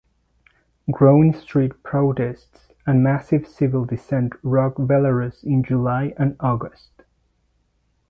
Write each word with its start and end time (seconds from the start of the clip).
Growing 0.91 1.31
street 1.31 1.83
protests 1.83 2.71
and 2.87 3.03
massive 3.03 3.47
civil 3.47 3.85
dissent 3.85 4.33
rocked 4.41 4.79
Belarus 4.79 5.43
in 5.43 5.63
July 5.63 6.15
and 6.17 6.35
August. 6.39 7.03